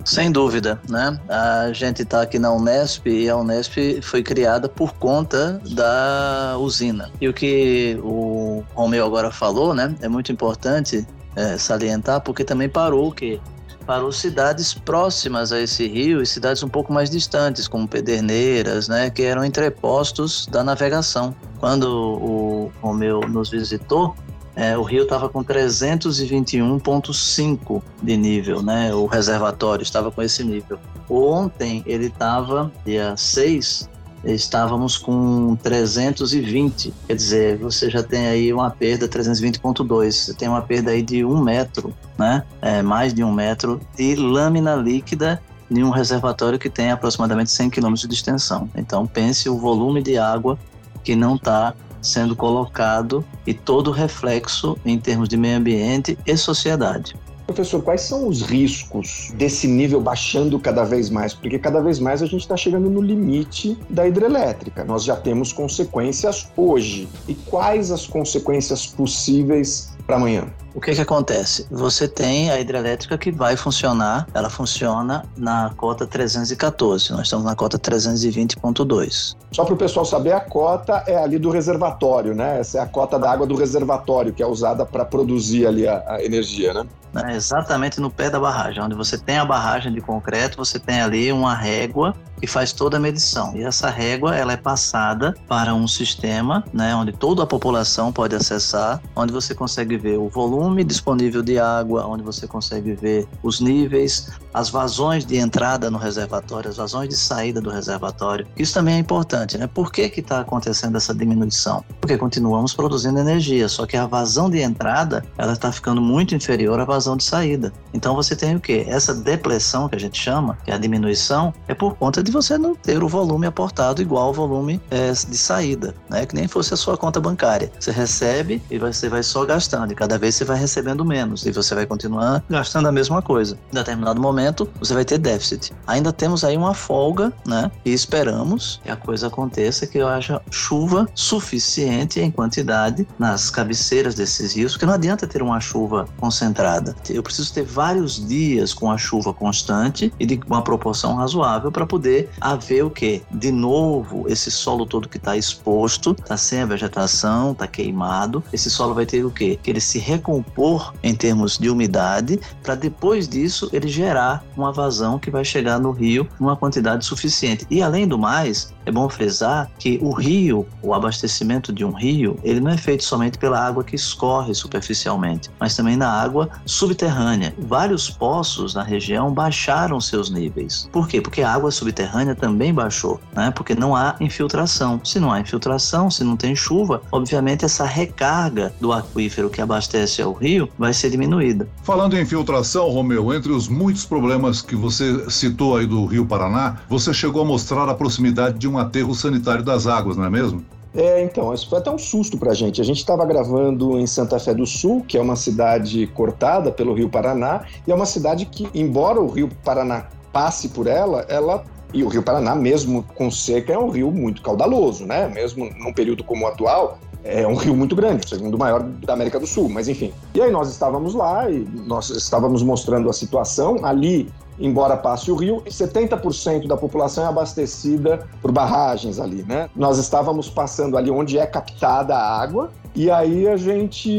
Sem 0.06 0.32
dúvida, 0.32 0.80
né? 0.88 1.20
A 1.28 1.74
gente 1.74 2.04
está 2.04 2.22
aqui 2.22 2.38
na 2.38 2.54
Unesp 2.54 3.08
e 3.08 3.28
a 3.28 3.36
Unesp 3.36 3.76
foi 4.04 4.22
criada 4.22 4.70
por 4.70 4.94
conta 4.94 5.60
da 5.72 6.56
usina. 6.60 7.10
E 7.20 7.28
o 7.28 7.34
que 7.34 8.00
o 8.04 8.64
Romeu 8.76 9.04
agora 9.04 9.32
falou, 9.32 9.74
né, 9.74 9.96
é 10.02 10.08
muito 10.08 10.32
importante 10.32 11.06
é, 11.36 11.58
salientar, 11.58 12.22
porque 12.22 12.44
também 12.44 12.70
parou 12.70 13.10
o 13.10 13.12
quê? 13.12 13.40
Parou 13.86 14.12
cidades 14.12 14.74
próximas 14.74 15.52
a 15.52 15.62
esse 15.62 15.88
rio 15.88 16.20
e 16.22 16.26
cidades 16.26 16.64
um 16.64 16.68
pouco 16.68 16.92
mais 16.92 17.08
distantes, 17.10 17.68
como 17.68 17.88
Pederneiras, 17.88 18.88
né, 18.88 19.12
que 19.12 19.22
eram 19.22 19.46
entrepostos 19.46 20.48
da 20.48 20.64
navegação. 20.64 21.36
Quando 21.60 21.88
o 21.88 22.72
Romeu 22.82 23.20
nos 23.22 23.52
visitou, 23.52 24.16
é, 24.56 24.76
o 24.78 24.84
rio 24.84 25.04
estava 25.04 25.30
com 25.30 25.44
321,5 25.44 27.84
de 28.02 28.16
nível, 28.16 28.64
né? 28.64 28.96
O 28.96 29.06
reservatório 29.06 29.84
estava 29.84 30.10
com 30.10 30.22
esse 30.22 30.46
nível. 30.46 30.80
Ontem 31.10 31.84
ele 31.86 32.06
estava, 32.08 32.72
dia 32.86 33.18
6, 33.18 33.90
estávamos 34.24 34.98
com 34.98 35.56
320. 35.58 36.94
Quer 37.08 37.16
dizer, 37.16 37.58
você 37.58 37.90
já 37.90 38.02
tem 38.02 38.28
aí 38.28 38.54
uma 38.54 38.70
perda 38.70 39.08
320.2. 39.08 40.12
Você 40.12 40.34
tem 40.34 40.48
uma 40.48 40.62
perda 40.62 40.92
aí 40.92 41.02
de 41.02 41.24
um 41.26 41.42
metro, 41.42 41.94
né? 42.18 42.44
É, 42.62 42.82
mais 42.82 43.14
de 43.14 43.24
um 43.24 43.32
metro 43.32 43.80
de 43.96 44.16
lâmina 44.16 44.76
líquida 44.76 45.42
em 45.70 45.84
um 45.84 45.90
reservatório 45.90 46.60
que 46.60 46.70
tem 46.70 46.92
aproximadamente 46.92 47.52
100 47.52 47.70
km 47.70 47.94
de 47.94 48.14
extensão. 48.14 48.70
Então 48.76 49.06
pense 49.06 49.50
o 49.50 49.58
volume 49.58 50.02
de 50.02 50.18
água 50.18 50.58
que 51.04 51.16
não 51.16 51.36
está 51.36 51.74
sendo 52.02 52.36
colocado 52.36 53.26
e 53.46 53.54
todo 53.54 53.88
o 53.88 53.92
reflexo 53.92 54.78
em 54.86 55.00
termos 55.00 55.28
de 55.28 55.38
meio 55.38 55.58
ambiente 55.58 56.18
e 56.26 56.38
sociedade. 56.38 57.16
Professor, 57.46 57.82
quais 57.82 58.02
são 58.02 58.28
os 58.28 58.42
riscos 58.42 59.32
desse 59.36 59.68
nível 59.68 60.02
baixando 60.02 60.60
cada 60.60 60.84
vez 60.84 61.10
mais? 61.10 61.34
Porque 61.34 61.60
cada 61.60 61.80
vez 61.80 62.00
mais 62.00 62.22
a 62.22 62.26
gente 62.26 62.42
está 62.42 62.58
chegando 62.58 62.90
no 62.90 63.02
limite 63.02 63.78
da 63.90 64.08
hidrelétrica. 64.08 64.84
Nós 64.84 65.04
já 65.04 65.16
temos 65.16 65.54
consequências 65.54 66.48
hoje. 66.58 67.08
E 67.28 67.36
quais 67.36 67.92
as 67.92 68.08
consequências 68.08 68.88
possíveis 68.88 69.96
para 70.06 70.16
amanhã? 70.16 70.46
O 70.74 70.82
que, 70.82 70.94
que 70.94 71.02
acontece? 71.02 71.66
Você 71.72 72.08
tem 72.08 72.52
a 72.52 72.60
hidrelétrica 72.60 73.18
que 73.18 73.32
vai 73.32 73.56
funcionar, 73.56 74.28
ela 74.34 74.50
funciona 74.50 75.24
na 75.38 75.72
cota 75.78 76.06
314, 76.06 77.12
nós 77.12 77.22
estamos 77.22 77.46
na 77.46 77.56
cota 77.56 77.80
320.2. 77.80 79.38
Só 79.54 79.64
para 79.64 79.74
o 79.74 79.78
pessoal 79.78 80.06
saber, 80.06 80.34
a 80.34 80.42
cota 80.42 81.02
é 81.08 81.16
ali 81.16 81.40
do 81.40 81.50
reservatório, 81.50 82.36
né? 82.36 82.60
Essa 82.60 82.80
é 82.80 82.82
a 82.82 82.86
cota 82.86 83.18
da 83.18 83.32
água 83.32 83.48
do 83.48 83.56
reservatório 83.56 84.34
que 84.34 84.44
é 84.44 84.46
usada 84.46 84.86
para 84.86 85.06
produzir 85.06 85.66
ali 85.66 85.88
a, 85.88 86.04
a 86.08 86.24
energia, 86.24 86.74
né? 86.74 86.86
Né, 87.16 87.34
exatamente 87.34 88.02
no 88.02 88.12
pé 88.12 88.30
da 88.30 88.38
barragem, 88.38 88.84
onde 88.84 88.94
você 88.94 89.18
tem 89.18 89.38
a 89.38 89.46
barragem 89.46 89.94
de 89.94 90.02
concreto, 90.02 90.58
você 90.58 90.78
tem 90.78 91.00
ali 91.00 91.32
uma 91.32 91.56
régua 91.56 92.14
que 92.42 92.46
faz 92.46 92.74
toda 92.74 92.98
a 92.98 93.00
medição. 93.00 93.56
E 93.56 93.64
essa 93.64 93.90
régua 93.90 94.36
ela 94.36 94.52
é 94.52 94.58
passada 94.58 95.34
para 95.48 95.74
um 95.74 95.88
sistema, 95.88 96.64
né, 96.74 96.94
onde 96.94 97.14
toda 97.14 97.44
a 97.44 97.48
população 97.48 98.12
pode 98.12 98.36
acessar, 98.36 99.02
onde 99.16 99.32
você 99.32 99.56
consegue 99.56 99.96
ver 99.96 100.18
o 100.18 100.28
volume 100.28 100.84
disponível 100.84 101.42
de 101.42 101.58
água, 101.58 102.06
onde 102.06 102.22
você 102.22 102.46
consegue 102.46 102.94
ver 102.94 103.26
os 103.42 103.62
níveis, 103.62 104.30
as 104.54 104.70
vazões 104.70 105.26
de 105.26 105.38
entrada 105.38 105.90
no 105.90 105.98
reservatório, 105.98 106.70
as 106.70 106.76
vazões 106.76 107.08
de 107.08 107.16
saída 107.16 107.62
do 107.62 107.70
reservatório. 107.70 108.46
Isso 108.58 108.74
também 108.74 108.96
é 108.96 109.00
importante, 109.00 109.58
né? 109.58 109.68
Por 109.68 109.92
que 109.92 110.02
está 110.02 110.42
acontecendo 110.42 110.98
essa 110.98 111.16
diminuição? 111.16 111.84
Porque 112.02 112.18
continuamos 112.18 112.74
produzindo 112.74 113.20
energia, 113.20 113.70
só 113.70 113.86
que 113.86 113.96
a 113.96 114.06
vazão 114.06 114.50
de 114.50 114.60
entrada 114.60 115.24
ela 115.38 115.54
está 115.54 115.72
ficando 115.72 116.02
muito 116.02 116.36
inferior 116.36 116.80
à 116.80 116.86
vazão 116.86 117.05
de 117.14 117.24
saída. 117.24 117.74
Então 117.94 118.16
você 118.16 118.36
tem 118.36 118.56
o 118.56 118.60
que? 118.60 118.86
Essa 118.88 119.14
depressão 119.14 119.88
que 119.90 119.96
a 119.96 120.00
gente 120.00 120.18
chama, 120.18 120.58
que 120.64 120.72
é 120.72 120.74
a 120.74 120.78
diminuição, 120.78 121.54
é 121.68 121.74
por 121.74 121.96
conta 121.96 122.24
de 122.24 122.32
você 122.32 122.58
não 122.58 122.74
ter 122.74 123.04
o 123.04 123.08
volume 123.08 123.46
aportado 123.46 124.02
igual 124.02 124.28
ao 124.28 124.34
volume 124.34 124.82
é, 124.90 125.12
de 125.12 125.38
saída, 125.38 125.94
né? 126.10 126.26
Que 126.26 126.36
nem 126.36 126.48
fosse 126.48 126.74
a 126.74 126.78
sua 126.78 126.98
conta 126.98 127.20
bancária. 127.20 127.72
Você 127.80 127.92
recebe 127.92 128.62
e 128.72 128.78
você 128.78 129.10
vai 129.10 129.24
só 129.24 129.46
gastando, 129.46 129.92
e 129.92 129.96
cada 129.96 130.18
vez 130.18 130.36
você 130.36 130.46
vai 130.46 130.58
recebendo 130.58 131.04
menos, 131.04 131.46
e 131.46 131.52
você 131.52 131.76
vai 131.76 131.86
continuar 131.86 132.44
gastando 132.50 132.88
a 132.88 132.92
mesma 132.92 133.22
coisa. 133.22 133.58
Em 133.72 133.76
determinado 133.76 134.22
momento, 134.22 134.70
você 134.80 134.94
vai 134.94 135.04
ter 135.04 135.18
déficit. 135.18 135.74
Ainda 135.86 136.14
temos 136.14 136.44
aí 136.44 136.56
uma 136.56 136.74
folga, 136.74 137.34
né? 137.46 137.70
E 137.84 137.94
esperamos 137.94 138.80
que 138.84 138.90
a 138.90 138.96
coisa 138.96 139.28
aconteça, 139.28 139.86
que 139.86 140.00
haja 140.00 140.42
chuva 140.50 141.08
suficiente 141.14 142.20
em 142.20 142.32
quantidade 142.32 143.08
nas 143.20 143.50
cabeceiras 143.50 144.16
desses 144.16 144.54
rios, 144.54 144.74
porque 144.74 144.86
não 144.86 144.94
adianta 144.94 145.28
ter 145.28 145.42
uma 145.42 145.60
chuva 145.60 146.08
concentrada. 146.20 146.95
Eu 147.10 147.22
preciso 147.22 147.54
ter 147.54 147.64
vários 147.64 148.26
dias 148.28 148.74
com 148.74 148.92
a 148.92 148.98
chuva 148.98 149.34
constante 149.34 150.12
e 150.20 150.26
de 150.26 150.40
uma 150.48 150.62
proporção 150.62 151.16
razoável 151.16 151.72
para 151.72 151.86
poder 151.86 152.30
haver 152.42 152.84
o 152.84 152.90
que? 152.90 153.22
De 153.32 153.52
novo, 153.52 154.26
esse 154.28 154.50
solo 154.52 154.86
todo 154.86 155.08
que 155.08 155.18
está 155.18 155.38
exposto, 155.38 156.16
está 156.20 156.38
sem 156.38 156.62
a 156.62 156.66
vegetação, 156.66 157.52
está 157.52 157.68
queimado. 157.68 158.44
Esse 158.52 158.70
solo 158.70 158.94
vai 158.94 159.06
ter 159.06 159.24
o 159.24 159.32
que? 159.32 159.56
Que 159.58 159.70
ele 159.70 159.82
se 159.82 160.00
recompor 160.00 160.94
em 161.04 161.16
termos 161.16 161.58
de 161.58 161.70
umidade, 161.70 162.40
para 162.64 162.76
depois 162.76 163.28
disso 163.28 163.70
ele 163.72 163.88
gerar 163.88 164.44
uma 164.56 164.72
vazão 164.72 165.20
que 165.20 165.30
vai 165.32 165.46
chegar 165.46 165.80
no 165.80 165.92
rio 165.92 166.28
numa 166.40 166.56
quantidade 166.56 167.06
suficiente. 167.06 167.66
E 167.70 167.82
além 167.82 168.08
do 168.08 168.18
mais, 168.18 168.74
é 168.86 168.92
bom 168.92 169.10
frisar 169.10 169.70
que 169.80 170.00
o 170.02 170.12
rio, 170.12 170.66
o 170.82 170.94
abastecimento 170.94 171.74
de 171.74 171.84
um 171.84 171.92
rio, 171.92 172.40
ele 172.44 172.60
não 172.60 172.72
é 172.72 172.78
feito 172.78 173.04
somente 173.04 173.38
pela 173.38 173.60
água 173.60 173.84
que 173.84 173.96
escorre 173.96 174.54
superficialmente, 174.54 175.50
mas 175.60 175.76
também 175.76 175.98
na 175.98 176.10
água 176.10 176.50
subterrânea. 176.86 177.54
Vários 177.58 178.10
poços 178.10 178.76
na 178.76 178.84
região 178.84 179.34
baixaram 179.34 180.00
seus 180.00 180.30
níveis. 180.30 180.88
Por 180.92 181.08
quê? 181.08 181.20
Porque 181.20 181.42
a 181.42 181.52
água 181.52 181.72
subterrânea 181.72 182.36
também 182.36 182.72
baixou, 182.72 183.20
né? 183.36 183.50
Porque 183.52 183.74
não 183.74 183.96
há 183.96 184.16
infiltração. 184.20 185.02
Se 185.04 185.20
não 185.20 185.32
há 185.32 185.40
infiltração, 185.40 186.12
se 186.12 186.24
não 186.24 186.38
tem 186.38 186.56
chuva, 186.56 187.02
obviamente 187.12 187.66
essa 187.66 187.86
recarga 187.86 188.72
do 188.80 188.94
aquífero 188.94 189.50
que 189.50 189.62
abastece 189.62 190.22
ao 190.22 190.34
rio 190.34 190.70
vai 190.78 190.94
ser 190.94 191.10
diminuída. 191.10 191.68
Falando 191.82 192.16
em 192.16 192.22
infiltração, 192.22 192.90
Romeu, 192.90 193.34
entre 193.34 193.52
os 193.52 193.68
muitos 193.68 194.06
problemas 194.06 194.62
que 194.62 194.76
você 194.76 195.28
citou 195.30 195.78
aí 195.78 195.88
do 195.88 196.06
Rio 196.06 196.26
Paraná, 196.26 196.78
você 196.88 197.14
chegou 197.14 197.42
a 197.42 197.46
mostrar 197.46 197.90
a 197.90 197.96
proximidade 197.96 198.60
de 198.60 198.68
um 198.68 198.78
aterro 198.78 199.16
sanitário 199.16 199.64
das 199.64 199.88
águas, 199.88 200.16
não 200.18 200.26
é 200.26 200.30
mesmo? 200.30 200.64
É, 200.96 201.22
então, 201.22 201.54
isso 201.54 201.70
foi 201.70 201.80
até 201.80 201.92
um 201.92 201.98
susto 201.98 202.38
pra 202.38 202.54
gente. 202.54 202.80
A 202.80 202.84
gente 202.84 203.00
estava 203.00 203.26
gravando 203.26 204.00
em 204.00 204.08
Santa 204.08 204.40
Fé 204.40 204.54
do 204.54 204.66
Sul, 204.66 205.04
que 205.06 205.18
é 205.18 205.22
uma 205.22 205.36
cidade 205.36 206.08
cortada 206.08 206.72
pelo 206.72 206.94
Rio 206.94 207.10
Paraná, 207.10 207.66
e 207.86 207.92
é 207.92 207.96
uma 207.96 208.06
cidade 208.06 208.46
que, 208.46 208.68
embora 208.74 209.20
o 209.20 209.28
Rio 209.28 209.50
Paraná 209.64 210.08
passe 210.32 210.70
por 210.70 210.88
ela, 210.88 211.26
ela 211.28 211.64
e 211.94 212.04
o 212.04 212.08
Rio 212.08 212.24
Paraná, 212.24 212.56
mesmo 212.56 213.04
com 213.16 213.32
seca, 213.32 213.74
é 213.74 213.78
um 213.78 213.90
rio 213.90 214.12
muito 214.12 214.42
caudaloso, 214.42 215.06
né? 215.06 215.28
Mesmo 215.28 215.70
num 215.78 215.94
período 215.94 216.24
como 216.24 216.46
o 216.46 216.48
atual, 216.48 217.00
é 217.24 217.48
um 217.48 217.56
rio 217.56 217.76
muito 217.76 217.96
grande, 217.96 218.26
o 218.26 218.30
segundo 218.30 218.58
maior 218.58 218.84
da 218.84 219.14
América 219.14 219.40
do 219.40 219.48
Sul, 219.48 219.68
mas 219.70 219.88
enfim. 219.88 220.14
E 220.34 220.42
aí 220.42 220.52
nós 220.52 220.70
estávamos 220.70 221.16
lá 221.16 221.50
e 221.50 221.66
nós 221.88 222.10
estávamos 222.10 222.62
mostrando 222.62 223.10
a 223.10 223.14
situação. 223.14 223.84
Ali 223.84 224.30
embora 224.60 224.96
passe 224.96 225.32
o 225.32 225.36
rio, 225.36 225.62
70% 225.66 226.68
da 226.68 226.78
população 226.78 227.26
é 227.26 227.28
abastecida 227.28 228.28
por 228.42 228.52
barragens 228.52 229.20
ali, 229.20 229.44
né? 229.44 229.70
Nós 229.76 229.98
estávamos 229.98 230.50
passando 230.50 230.98
ali 230.98 231.12
onde 231.12 231.38
é 231.38 231.46
captada 231.46 232.16
a 232.16 232.42
água, 232.42 232.72
e 232.96 233.12
aí 233.12 233.48
a 233.48 233.58
gente. 233.58 234.10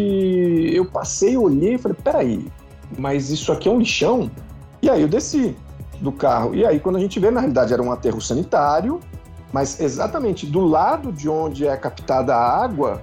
Eu 0.75 0.85
passei, 0.85 1.37
olhei 1.37 1.75
e 1.75 1.79
falei: 1.79 1.97
peraí, 2.03 2.47
mas 2.99 3.31
isso 3.31 3.53
aqui 3.53 3.69
é 3.69 3.73
um 3.73 3.79
lixão? 3.79 4.31
E 4.83 4.91
aí 4.91 5.03
eu 5.03 5.09
desci 5.09 5.57
do 6.01 6.13
carro. 6.13 6.55
E 6.55 6.65
aí, 6.65 6.79
quando 6.79 6.97
a 6.97 7.01
gente 7.01 7.19
vê, 7.19 7.31
na 7.31 7.41
realidade 7.41 7.73
era 7.73 7.83
um 7.83 7.91
aterro 7.91 8.21
sanitário, 8.21 9.01
mas 9.53 9.81
exatamente 9.81 10.47
do 10.47 10.61
lado 10.61 11.11
de 11.13 11.29
onde 11.29 11.67
é 11.67 11.77
captada 11.77 12.35
a 12.35 12.63
água, 12.63 13.03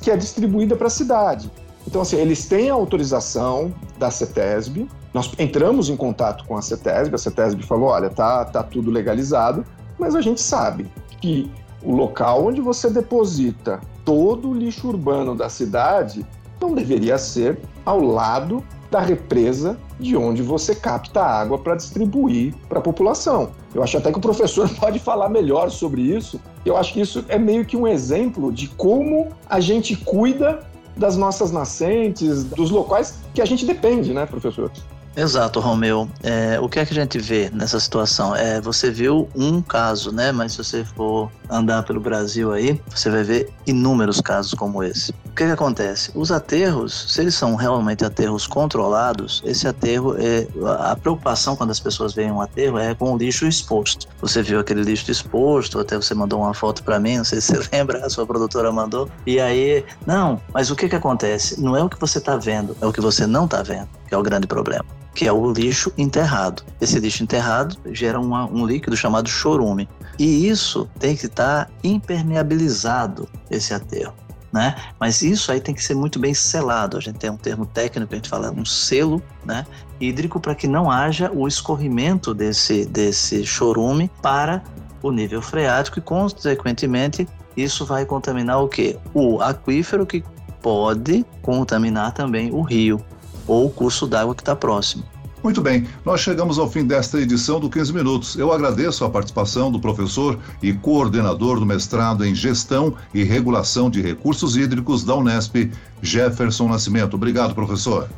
que 0.00 0.10
é 0.10 0.16
distribuída 0.16 0.74
para 0.76 0.86
a 0.86 0.90
cidade. 0.90 1.50
Então, 1.86 2.02
assim, 2.02 2.16
eles 2.16 2.46
têm 2.46 2.70
a 2.70 2.74
autorização 2.74 3.72
da 3.98 4.10
CETESB, 4.10 4.88
nós 5.18 5.32
entramos 5.36 5.90
em 5.90 5.96
contato 5.96 6.44
com 6.44 6.56
a 6.56 6.62
CETESB, 6.62 7.16
a 7.16 7.18
CETESB 7.18 7.64
falou, 7.64 7.88
olha, 7.88 8.08
tá, 8.08 8.44
tá 8.44 8.62
tudo 8.62 8.88
legalizado, 8.88 9.64
mas 9.98 10.14
a 10.14 10.20
gente 10.20 10.40
sabe 10.40 10.86
que 11.20 11.50
o 11.82 11.92
local 11.92 12.46
onde 12.46 12.60
você 12.60 12.88
deposita 12.88 13.80
todo 14.04 14.50
o 14.50 14.54
lixo 14.54 14.86
urbano 14.86 15.34
da 15.34 15.48
cidade 15.48 16.24
não 16.60 16.72
deveria 16.72 17.18
ser 17.18 17.58
ao 17.84 18.00
lado 18.00 18.62
da 18.92 19.00
represa 19.00 19.76
de 19.98 20.16
onde 20.16 20.40
você 20.40 20.72
capta 20.72 21.20
água 21.20 21.58
para 21.58 21.74
distribuir 21.74 22.54
para 22.68 22.78
a 22.78 22.82
população. 22.82 23.50
Eu 23.74 23.82
acho 23.82 23.98
até 23.98 24.12
que 24.12 24.18
o 24.18 24.22
professor 24.22 24.68
pode 24.78 25.00
falar 25.00 25.28
melhor 25.28 25.68
sobre 25.68 26.00
isso. 26.00 26.40
Eu 26.64 26.76
acho 26.76 26.92
que 26.92 27.00
isso 27.00 27.24
é 27.28 27.36
meio 27.36 27.64
que 27.64 27.76
um 27.76 27.88
exemplo 27.88 28.52
de 28.52 28.68
como 28.68 29.30
a 29.50 29.58
gente 29.58 29.96
cuida 29.96 30.60
das 30.96 31.16
nossas 31.16 31.50
nascentes, 31.50 32.44
dos 32.44 32.70
locais 32.70 33.18
que 33.34 33.42
a 33.42 33.44
gente 33.44 33.66
depende, 33.66 34.12
né, 34.12 34.24
professor? 34.24 34.70
Exato, 35.18 35.58
Romeu. 35.58 36.08
É, 36.22 36.60
o 36.60 36.68
que 36.68 36.78
é 36.78 36.86
que 36.86 36.92
a 36.92 37.02
gente 37.02 37.18
vê 37.18 37.50
nessa 37.52 37.80
situação? 37.80 38.36
É, 38.36 38.60
você 38.60 38.88
viu 38.88 39.28
um 39.34 39.60
caso, 39.60 40.12
né? 40.12 40.30
Mas 40.30 40.52
se 40.52 40.58
você 40.58 40.84
for 40.84 41.28
andar 41.50 41.82
pelo 41.82 41.98
Brasil 42.00 42.52
aí, 42.52 42.80
você 42.88 43.10
vai 43.10 43.24
ver 43.24 43.52
inúmeros 43.66 44.20
casos 44.20 44.54
como 44.54 44.80
esse. 44.80 45.10
O 45.10 45.30
que, 45.34 45.42
é 45.42 45.46
que 45.46 45.52
acontece? 45.52 46.12
Os 46.14 46.30
aterros, 46.30 47.12
se 47.12 47.20
eles 47.20 47.34
são 47.34 47.56
realmente 47.56 48.04
aterros 48.04 48.46
controlados, 48.46 49.42
esse 49.44 49.66
aterro 49.66 50.14
é 50.16 50.46
a 50.88 50.94
preocupação 50.94 51.56
quando 51.56 51.70
as 51.70 51.80
pessoas 51.80 52.14
veem 52.14 52.30
um 52.30 52.40
aterro 52.40 52.78
é 52.78 52.94
com 52.94 53.12
o 53.12 53.18
lixo 53.18 53.44
exposto. 53.44 54.06
Você 54.20 54.40
viu 54.40 54.60
aquele 54.60 54.82
lixo 54.82 55.10
exposto, 55.10 55.80
até 55.80 55.96
você 55.96 56.14
mandou 56.14 56.42
uma 56.42 56.54
foto 56.54 56.84
para 56.84 57.00
mim, 57.00 57.16
não 57.16 57.24
sei 57.24 57.40
se 57.40 57.56
você 57.56 57.68
lembra, 57.76 58.06
a 58.06 58.08
sua 58.08 58.24
produtora 58.24 58.70
mandou. 58.70 59.10
E 59.26 59.40
aí, 59.40 59.84
não, 60.06 60.40
mas 60.54 60.70
o 60.70 60.76
que 60.76 60.88
que 60.88 60.94
acontece? 60.94 61.60
Não 61.60 61.76
é 61.76 61.82
o 61.82 61.88
que 61.88 61.98
você 61.98 62.18
está 62.18 62.36
vendo, 62.36 62.76
é 62.80 62.86
o 62.86 62.92
que 62.92 63.00
você 63.00 63.26
não 63.26 63.46
está 63.46 63.64
vendo, 63.64 63.88
que 64.06 64.14
é 64.14 64.16
o 64.16 64.22
grande 64.22 64.46
problema 64.46 64.86
que 65.18 65.26
é 65.26 65.32
o 65.32 65.50
lixo 65.50 65.92
enterrado. 65.98 66.62
Esse 66.80 67.00
lixo 67.00 67.24
enterrado 67.24 67.76
gera 67.90 68.20
uma, 68.20 68.46
um 68.46 68.64
líquido 68.64 68.96
chamado 68.96 69.28
chorume. 69.28 69.88
E 70.16 70.48
isso 70.48 70.88
tem 70.96 71.16
que 71.16 71.26
estar 71.26 71.68
impermeabilizado, 71.82 73.28
esse 73.50 73.74
aterro. 73.74 74.14
Né? 74.52 74.76
Mas 75.00 75.20
isso 75.20 75.50
aí 75.50 75.60
tem 75.60 75.74
que 75.74 75.82
ser 75.82 75.96
muito 75.96 76.20
bem 76.20 76.32
selado. 76.32 76.96
A 76.96 77.00
gente 77.00 77.18
tem 77.18 77.30
um 77.30 77.36
termo 77.36 77.66
técnico, 77.66 78.14
a 78.14 78.16
gente 78.16 78.28
fala 78.28 78.52
um 78.52 78.64
selo 78.64 79.20
né, 79.44 79.66
hídrico 80.00 80.38
para 80.38 80.54
que 80.54 80.68
não 80.68 80.88
haja 80.88 81.32
o 81.32 81.48
escorrimento 81.48 82.32
desse, 82.32 82.86
desse 82.86 83.44
chorume 83.44 84.08
para 84.22 84.62
o 85.02 85.10
nível 85.10 85.42
freático 85.42 85.98
e, 85.98 86.02
consequentemente, 86.02 87.26
isso 87.56 87.84
vai 87.84 88.06
contaminar 88.06 88.62
o 88.62 88.68
quê? 88.68 88.96
O 89.12 89.40
aquífero 89.42 90.06
que 90.06 90.22
pode 90.62 91.26
contaminar 91.42 92.12
também 92.12 92.52
o 92.52 92.62
rio 92.62 93.04
ou 93.48 93.66
o 93.66 93.70
curso 93.70 94.06
d'água 94.06 94.34
que 94.34 94.42
está 94.42 94.54
próximo. 94.54 95.02
Muito 95.42 95.62
bem, 95.62 95.86
nós 96.04 96.20
chegamos 96.20 96.58
ao 96.58 96.68
fim 96.68 96.84
desta 96.84 97.18
edição 97.18 97.60
do 97.60 97.70
15 97.70 97.92
Minutos. 97.92 98.36
Eu 98.36 98.52
agradeço 98.52 99.04
a 99.04 99.10
participação 99.10 99.70
do 99.70 99.78
professor 99.78 100.38
e 100.60 100.72
coordenador 100.72 101.60
do 101.60 101.66
mestrado 101.66 102.24
em 102.24 102.34
Gestão 102.34 102.94
e 103.14 103.22
Regulação 103.22 103.88
de 103.88 104.02
Recursos 104.02 104.56
Hídricos 104.56 105.04
da 105.04 105.14
Unesp, 105.14 105.72
Jefferson 106.02 106.68
Nascimento. 106.68 107.14
Obrigado, 107.14 107.54
professor. 107.54 108.08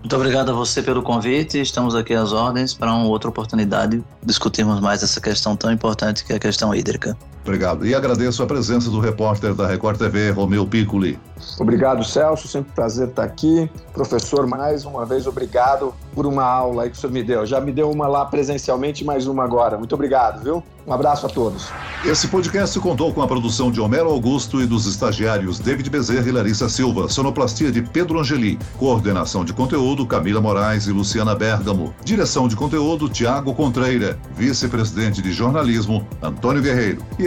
Muito 0.00 0.16
obrigado 0.16 0.50
a 0.50 0.52
você 0.52 0.82
pelo 0.82 1.02
convite. 1.02 1.58
Estamos 1.58 1.94
aqui 1.94 2.12
às 2.12 2.32
ordens 2.32 2.74
para 2.74 2.92
uma 2.92 3.06
outra 3.06 3.30
oportunidade 3.30 4.04
discutirmos 4.22 4.80
mais 4.80 5.02
essa 5.02 5.20
questão 5.20 5.56
tão 5.56 5.72
importante 5.72 6.24
que 6.24 6.32
é 6.32 6.36
a 6.36 6.40
questão 6.40 6.74
hídrica. 6.74 7.16
Obrigado. 7.44 7.86
E 7.86 7.94
agradeço 7.94 8.42
a 8.42 8.46
presença 8.46 8.90
do 8.90 8.98
repórter 9.00 9.54
da 9.54 9.66
Record 9.66 9.98
TV, 9.98 10.30
Romeu 10.30 10.66
Piccoli. 10.66 11.18
Obrigado, 11.60 12.02
Celso. 12.02 12.48
Sempre 12.48 12.70
um 12.70 12.74
prazer 12.74 13.08
estar 13.08 13.22
aqui. 13.22 13.70
Professor, 13.92 14.46
mais 14.46 14.86
uma 14.86 15.04
vez, 15.04 15.26
obrigado 15.26 15.94
por 16.14 16.26
uma 16.26 16.42
aula 16.42 16.84
aí 16.84 16.90
que 16.90 16.96
o 16.96 17.00
senhor 17.00 17.12
me 17.12 17.22
deu. 17.22 17.44
Já 17.44 17.60
me 17.60 17.70
deu 17.70 17.90
uma 17.90 18.06
lá 18.06 18.24
presencialmente, 18.24 19.04
mais 19.04 19.26
uma 19.26 19.44
agora. 19.44 19.76
Muito 19.76 19.94
obrigado, 19.94 20.42
viu? 20.42 20.62
Um 20.86 20.92
abraço 20.92 21.26
a 21.26 21.28
todos. 21.30 21.70
Esse 22.04 22.28
podcast 22.28 22.78
contou 22.78 23.12
com 23.12 23.22
a 23.22 23.26
produção 23.26 23.70
de 23.70 23.80
Homero 23.80 24.10
Augusto 24.10 24.60
e 24.60 24.66
dos 24.66 24.84
estagiários 24.84 25.58
David 25.58 25.88
Bezerra 25.88 26.28
e 26.28 26.32
Larissa 26.32 26.68
Silva, 26.68 27.08
sonoplastia 27.08 27.72
de 27.72 27.80
Pedro 27.80 28.20
Angeli, 28.20 28.58
coordenação 28.78 29.46
de 29.46 29.54
conteúdo 29.54 30.06
Camila 30.06 30.42
Moraes 30.42 30.86
e 30.86 30.92
Luciana 30.92 31.34
Bergamo, 31.34 31.94
direção 32.04 32.46
de 32.46 32.54
conteúdo 32.54 33.08
Tiago 33.08 33.54
Contreira, 33.54 34.18
vice-presidente 34.36 35.22
de 35.22 35.32
jornalismo 35.32 36.06
Antônio 36.22 36.60
Guerreiro. 36.60 37.02
E 37.18 37.26